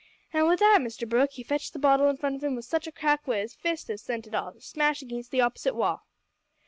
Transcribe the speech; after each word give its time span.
"An' 0.33 0.47
wi' 0.47 0.55
that, 0.55 0.79
Mr 0.81 1.07
Brooke, 1.07 1.33
he 1.33 1.43
fetched 1.43 1.73
the 1.73 1.77
bottle 1.77 2.09
in 2.09 2.17
front 2.17 2.35
of 2.37 2.43
him 2.43 2.59
such 2.63 2.87
a 2.87 2.91
crack 2.91 3.27
wi' 3.27 3.37
his 3.41 3.53
fist 3.53 3.87
as 3.91 4.01
sent 4.01 4.25
it 4.25 4.33
all 4.33 4.51
to 4.51 4.59
smash 4.59 5.03
against 5.03 5.29
the 5.29 5.41
opposite 5.41 5.75
wall. 5.75 6.07